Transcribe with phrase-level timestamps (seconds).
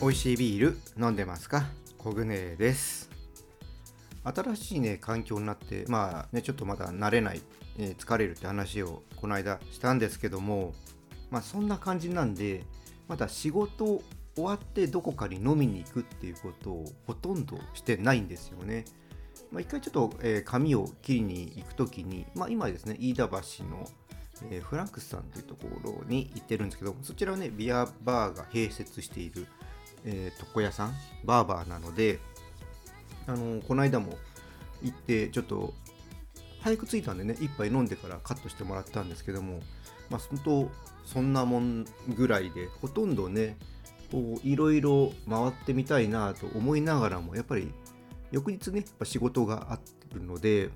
[0.00, 1.66] 美味しいビール飲んでますか？
[1.98, 3.10] コグネです。
[4.24, 7.42] 新しいね環境になってまあねちょっとまだ慣れない、
[7.78, 10.72] えー疲れるって話をこの間したんですけども
[11.30, 12.64] まあそんな感じなんで
[13.08, 14.00] まだ仕事
[14.34, 18.86] 終わってどこかに飲みに行くっていうことをほとんどしてないんですよね。
[19.52, 23.86] まあ、一回ちょっと、えー髪を切りに行くときに、まあ、今ですね、飯田橋の、
[24.50, 29.46] えーフランクスさんというところに行ってるんですけど、そちらはね、ビアバーが併設している、
[30.04, 32.18] えー床屋さん、バーバーなので、
[33.26, 34.16] あのーこの間も
[34.82, 35.74] 行って、ちょっと
[36.60, 39.60] 早く着いたんでね、一杯飲んでからカットしてもらったんですけども、
[40.10, 40.70] まあ、本当、
[41.06, 43.56] そんなもんぐらいで、ほとんどね、
[44.10, 47.72] こういろいろ回ってみたいなと思いながらも、やっぱり
[48.30, 49.78] 翌日ね、やっぱ仕事があ
[50.14, 50.70] るので、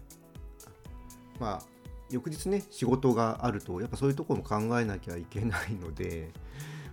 [1.38, 1.62] まあ、
[2.10, 6.30] 翌日ね、仕事があると、やっぱそういうところも考えなきゃいけないので、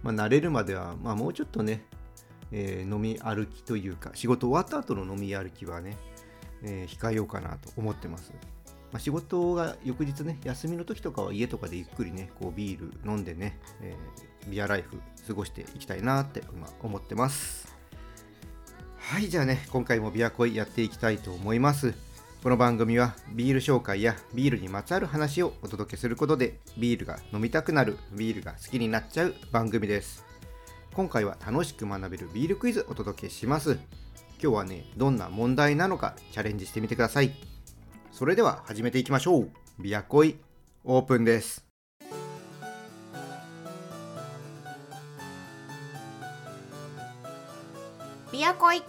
[0.04, 1.86] まあ、慣れるまでは、まあ、もうちょっとね、
[2.52, 5.98] えー飲み歩きというか、仕事終わった後の飲み歩きはね、
[6.64, 8.34] えー控えようかなと思ってます。
[8.92, 17.72] まあ、仕事が翌日ね、休みの時とかは家とかでゆっくりね、こうビール飲んでね、えービアライフ過ごしていきたいなって今思ってます。
[18.98, 21.94] はい、じゃあね、今回もビア恋やっていきたいと思います。
[22.42, 30.31] この番組はビール紹介やビールにまつわる話をお届けすることで、ビールが飲みたくなる、ビールが好きになっちゃう番組です。
[30.94, 33.80] 今回は楽しく学べるビールクイズお届けします。
[34.42, 37.32] 今日はね、どんな問題なのかチャレンジしてみてください。
[38.12, 39.52] それでは始めていきましょう。
[39.80, 40.38] ビア恋
[40.84, 41.66] オープンです。
[48.34, 48.82] ビアコイ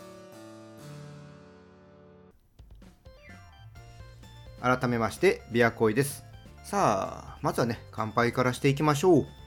[4.61, 6.25] 改めましてビアコイです
[6.65, 9.42] さあまずはね乾杯からしていきましょう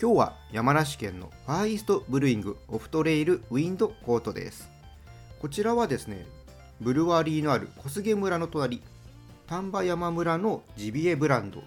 [0.00, 4.70] 今日は山梨県のファーイーストブルーイングオフトレイルウィンドコートです。
[5.40, 6.24] こちらはですね
[6.80, 8.80] ブルワリーのある小菅村の隣
[9.48, 11.64] 丹波山村のジビエブランド。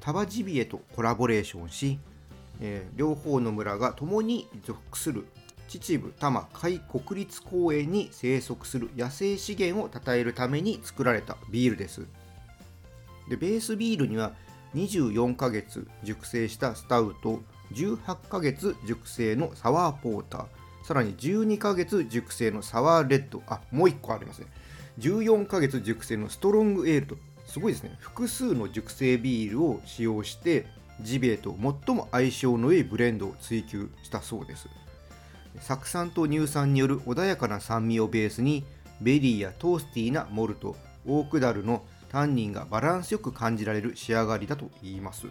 [0.00, 1.98] タバジビエとコラボレーションし、
[2.62, 5.26] えー両方の村が共に属する
[5.68, 12.06] 秩父多摩海国立公園に生息する野生資源を称えるために作られたビールです。
[13.28, 14.32] でベースビールには
[14.74, 17.40] 24ヶ月熟成したスタウト
[17.72, 20.46] 18ヶ月熟成のサワーポーター
[20.86, 24.46] さらに12ヶ月熟成のサワーレッドあもう1個ありますね。
[25.00, 27.96] 14ヶ月熟成のストロングエールとすごいですね。
[27.98, 30.66] 複数の熟成ビールを使用して
[31.00, 31.56] ジビエと
[31.86, 34.68] 最も相性の良いブレンドを追求したそうです。
[35.60, 38.64] 酢酸と乳酸による穏やかな酸味をベースに
[39.00, 45.26] ベリーやトースティーなモルトオーク樽のタンニンがバランスよく感じられる仕上がりだと言います。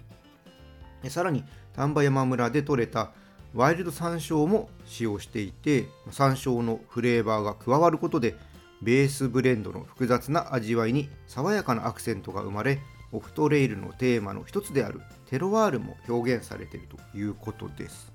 [1.09, 1.44] さらに
[1.74, 3.12] 丹波山村で採れた
[3.53, 8.35] ワイルド山椒も使用していて山椒のフレーバーが加わることで
[8.81, 12.80] ベースブレンドの複雑な味わいに爽やかなアクセントが生まれ
[13.12, 18.12] オフトレイルのテーマの一つであるテロワールも表現されているということです。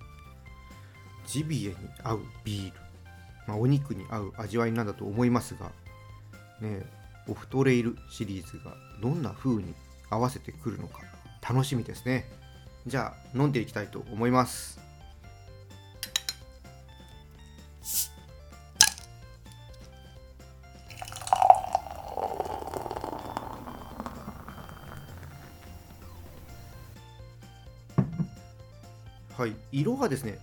[1.26, 2.80] ジビエに合うビール、
[3.46, 5.70] まあ、お肉に合う味わいなんだと思いますが、
[6.60, 6.82] ね、
[7.28, 9.74] オフトレイルシリーズがどんな風に
[10.08, 11.02] 合わせてくるのか
[11.42, 12.30] 楽しみですね。
[12.86, 14.80] じゃあ飲んでいきたいと思います。
[29.36, 30.38] はい色がですね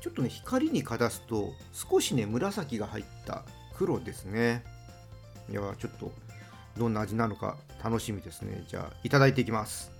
[0.00, 3.44] ちょっとね光にかざすと少しね紫が入った
[3.76, 4.64] 黒ですね。
[5.52, 6.10] いやちょっと
[6.78, 8.64] どんな味なのか楽しみですね。
[8.66, 9.92] じゃあいただいていきます。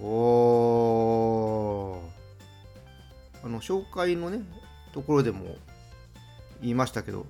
[0.00, 3.44] おー。
[3.44, 4.40] あの紹介のね
[4.94, 5.56] ところでも
[6.62, 7.26] 言いましたけど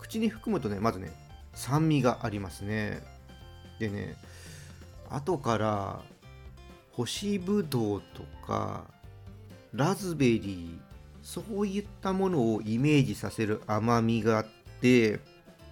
[0.00, 1.12] 口に含むとねまずね
[1.54, 3.04] 酸味がありますね。
[3.78, 4.16] でね
[5.08, 6.00] 後から
[6.90, 8.82] 干しぶどうとか
[9.72, 10.80] ラズベリー
[11.26, 14.46] そういったものをイメージさせる甘みがあっ
[14.80, 15.18] て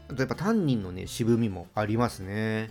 [0.08, 2.70] あとやっぱタンニンのね渋みもありますね。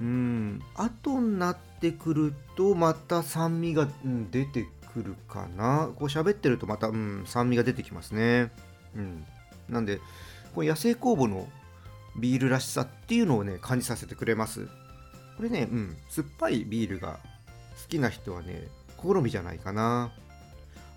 [0.00, 0.62] うん。
[0.76, 5.90] 後になってくるとまた酸味が、うん出てくるかな。
[5.96, 8.52] こう喋ってるとまた、うん、酸味が出てきますね。
[8.94, 9.26] うん。
[9.68, 9.98] なんで
[10.54, 11.48] この野生酵母の
[12.20, 14.68] ビールらしさっていうのをね感じさせてくれます。
[15.36, 17.18] これね、うん、酸っぱいビールが
[17.82, 20.12] 好きな人はね、好みじゃないかな。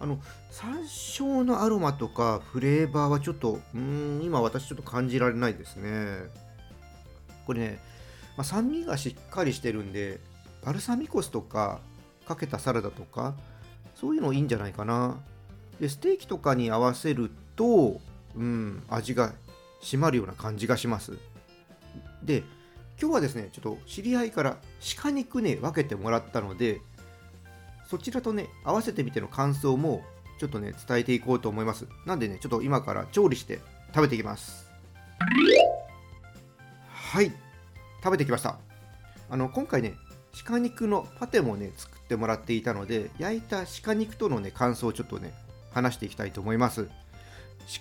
[0.01, 0.19] あの、
[0.49, 6.17] 山椒のアロマとかフレーバーはちょっと、うん、今私ちょっと感じられないですね。
[7.45, 7.79] これね、
[8.35, 10.19] まあ、酸味がしっかりしてるんで、
[10.65, 11.79] バルサミコ酢とか
[12.27, 13.35] かけたサラダとか、
[14.01, 15.19] そういうのいいんじゃないかな
[15.79, 18.01] でステーキとかに合わせると
[18.35, 19.33] うん味が
[19.81, 21.19] 締まるような感じがします
[22.23, 22.43] で
[22.99, 24.57] 今日はですねちょっと知り合いから
[25.01, 26.81] 鹿肉ね分けてもらったので
[27.91, 30.01] そちらとね合わせてみての感想も
[30.39, 31.87] ちょっとね伝えていこうと思います。
[32.05, 33.59] なんでねちょっと今から調理して
[33.93, 34.71] 食べていきます。
[36.89, 37.33] はい。
[38.01, 38.57] 食べてきました。
[39.29, 39.95] あの今回ね
[40.45, 45.33] 鹿肉のパテもね作ってもらっていたので焼いた鹿肉とのね感想をちょっとね
[45.73, 46.87] 話していきたいと思います。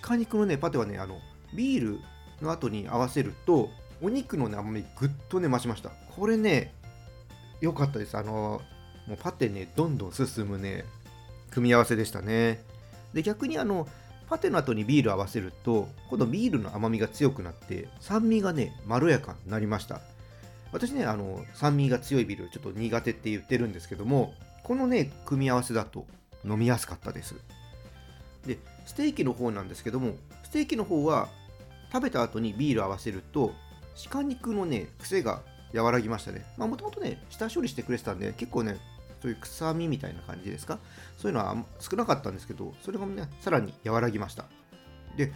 [0.01, 1.19] 鹿肉のねパテはねあの
[1.55, 1.99] ビール
[2.41, 3.69] の後に合わせると
[4.01, 5.89] お肉のね甘みぐっとね増しました。
[5.89, 6.73] これね
[7.61, 8.17] 良かったです。
[8.17, 8.61] あの
[9.07, 10.85] もうパテねどんどん進むね
[11.49, 12.63] 組み合わせでしたね。
[13.13, 13.87] で逆にあの
[14.29, 19.99] パテの後にビール合わせると今度ビールの甘みが強くなって酸味がねまろやかになりました。
[20.71, 24.33] 私ねあの酸味が強いビールちょっと苦手って言ってるんですけども
[24.63, 26.05] このね組み合わせだと
[26.45, 27.35] 飲みやすかったです。
[28.45, 31.27] でステーキの方なんですけどもステーキの方は
[31.91, 33.53] 食べた後にビール合わせると
[34.09, 35.41] 鹿肉のね癖が
[35.73, 36.45] 和らぎましたね。
[36.57, 38.77] まあもともとね下処理してくれてたんで結構ね
[39.21, 40.79] そういう臭みみたいな感じですか？
[41.17, 44.45] そういうのは少なかったんですけどそれがねさらに和らぎました。
[45.15, 45.31] で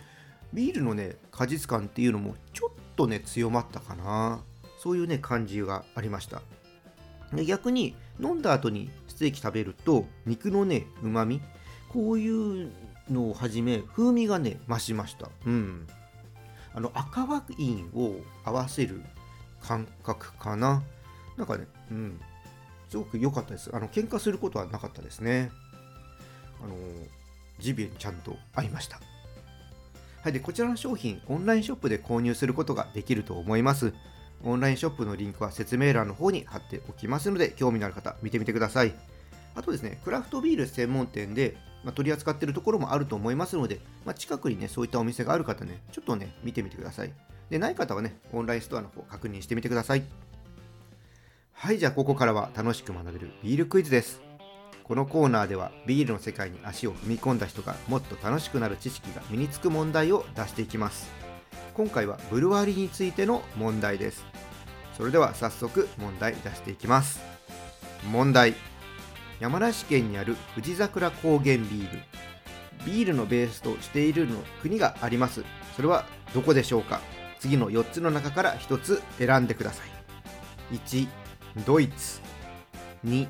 [0.53, 4.41] ビールのね果実感っていうのもちょっとね強まったかな。
[4.79, 6.41] そういうね感じがありました。
[7.33, 11.41] で逆に飲んだ後にステーキ食べると肉のねうまみ
[11.89, 12.29] こうい
[12.65, 12.71] う
[13.09, 15.29] のをはじめ風味がね増しました。
[15.45, 15.87] うん。
[16.73, 19.01] あの赤ワインを合わせる
[19.61, 20.83] 感覚かな。
[21.37, 22.19] なんかねうん。
[22.95, 23.69] すごく良かったです。
[23.73, 25.51] あの喧嘩することはなかったですね。
[26.63, 26.73] あの
[27.59, 29.01] ジビエにちゃんと合いました。
[30.21, 33.93] はいでこちらの商品オンラインショップで購入することができると思います。
[34.45, 38.93] オンラインショップのリンクは説明欄の方に貼っておきますので興味のある方見てみてください。
[39.55, 47.13] あとですねクラフトビール専門店でまあ、取り扱っているところもあると思いますので、まあ、近くにね、そういったお店がある方ね、ちょっとね、見てみてください。
[47.51, 50.03] で、ない方はね、オンラインストアの方確認してみてください。
[51.57, 54.21] はい、じゃあここからは楽しく学べるビールクイズです。
[54.83, 61.09] このコーナーではビールの世界に足を踏み込んだ人がもっと楽しくなる知識が身につく問題を出していきます。
[61.73, 64.25] 今回はブルワリーについての問題です。
[64.95, 67.19] それでは早速問題出していきます。
[68.11, 68.53] 問題。
[69.39, 71.99] 山梨県にある富士桜高原ビール
[72.85, 75.43] ビールのベースとしているの国があります
[75.75, 77.01] それはどこでしょうか
[77.39, 79.83] 次の4つの中から1つ選んでくださ
[80.71, 81.07] い1
[81.63, 82.19] ドイツ。
[83.05, 83.27] 2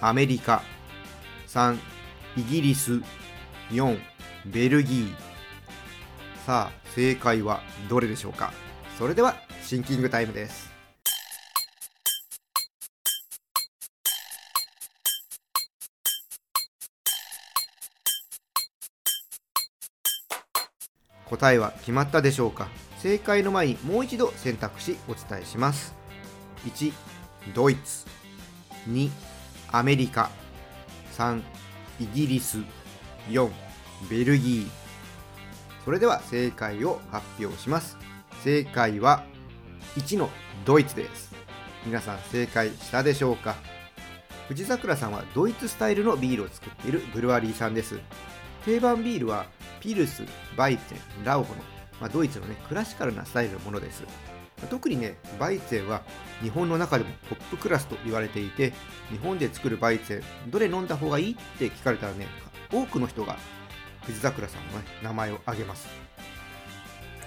[0.00, 0.62] アメリカ。
[1.46, 1.78] 3
[2.36, 3.00] イギリス。
[3.70, 3.98] 4
[4.46, 5.14] ベルギー。
[6.44, 8.52] さあ正解はどれでしょうか？
[8.98, 10.68] それではシンキングタイムです。
[21.26, 22.66] 答えは決まったでしょうか？
[22.98, 25.94] 正解の前にもう一度選択肢お伝えします。
[26.66, 26.92] 1
[27.54, 28.06] ドイツ。
[28.88, 29.10] 2
[29.72, 30.30] アメリカ。
[31.16, 31.42] 3
[32.00, 32.58] イギリス。
[33.28, 33.50] 4
[34.08, 34.68] ベルギー。
[35.84, 37.96] それでは正解を発表します。
[38.42, 39.24] 正解は
[39.96, 40.30] 1の
[40.64, 41.34] ドイツです。
[41.84, 43.56] 皆さん正解したでしょうか？
[44.48, 47.98] 富士桜さんはドイツスタイルのビールを作っているブルワリーさんです。
[48.64, 49.46] 定番ビールは
[49.80, 50.24] ピルス、
[50.56, 51.60] バイツェン、ラウホの、
[52.00, 54.04] まあ、ドイツのね、クラシカルなスタイルのものです。
[54.68, 56.02] 特にね、バイツェンは
[56.42, 58.72] 日本の中でもトップクラスと言われていて、
[59.10, 62.26] 日本で作るバイツェン、どれ飲んだ方がいいって聞かれたらね、
[62.72, 63.36] 多くの人が
[64.02, 65.88] 藤桜さんの、ね、名前を挙げます。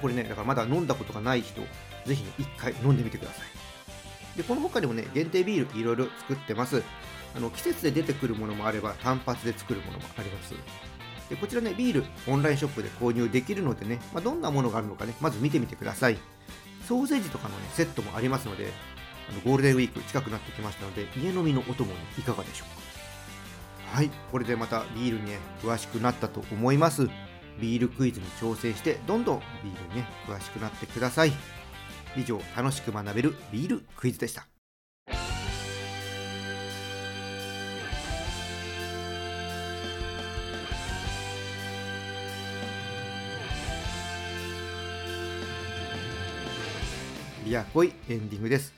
[0.01, 1.61] これね、だからまだ飲んだことがない人、
[2.05, 4.37] ぜひね、一回飲んでみてください。
[4.37, 6.83] で、この他にもね、限定ビールいろいろ作ってます。
[7.35, 10.53] あの季節で出てくるものもあれば単発で作るものもあります。
[11.29, 16.17] でこちらね、ビール、オンラインショップで購入できるのでね、まあ、どんなものがあるのかね、まず見てみてください。
[16.93, 18.71] ソーセージとかのね、セットもありますので、
[19.29, 23.97] あのゴールデンウィーク近くなってきましたので、家飲みのお供にいかがでしょうか？
[23.97, 27.09] はい、これでまたビールにね、詳しくなったと思います。
[27.59, 31.33] ビールクイズに挑戦して、どんどんビールにね、詳しくなってください。
[32.15, 34.45] 以上、楽しく学べるビールクイズでした。
[47.43, 48.73] ビアコイエンディングです。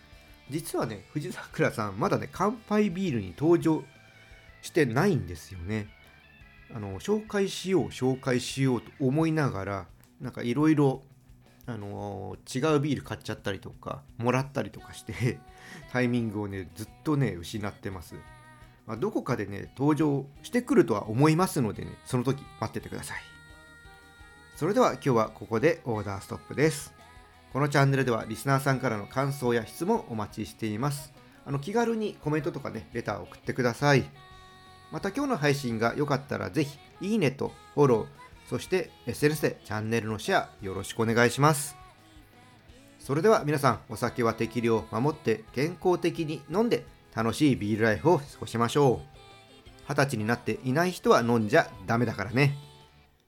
[0.50, 3.84] 実はね、藤桜さん、まだね、乾杯ビールに登場
[4.62, 5.88] してないんですよね。
[6.74, 9.86] あの、紹介しよう、紹介しようと思いながら、
[10.20, 11.04] なんかいろいろ、
[11.68, 15.40] あのー、違うビール買っちゃったりとか、もらったりとかして、
[15.92, 18.16] タイミングをね、ずっとね、失ってます。
[18.86, 23.18] まあ、どこかでね登場してくるとは思いますのでねその時待っててください
[24.56, 26.94] それでは今日はここでオーダーストップです
[27.56, 31.14] このチャンネルではリスナーさんからの感想や質問お待ちしています。
[31.46, 34.04] あの気軽にコメントとかねレターを送ってください。
[34.92, 38.06] また今日の配信が良かったらぜひいいねとフォロー
[38.50, 41.78] そして SNS でチャンネルのシェアよろしくお願いします。
[43.00, 46.84] それでは皆さんお酒は適量守って健康的に飲んで
[47.16, 49.18] 楽しいビールライフを過ごしましょう。
[49.88, 52.58] 二十歳になっていない人は飲んじゃダメだからね。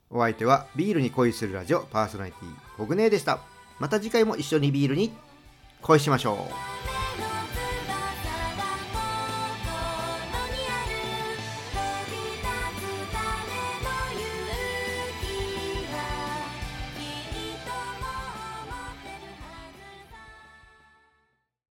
[0.10, 3.40] お相手はビールに恋するラジオパーソナリティコグネでした。
[3.80, 5.12] また次回も一緒にビールに
[5.82, 6.34] 恋しましょ
[6.74, 6.77] う。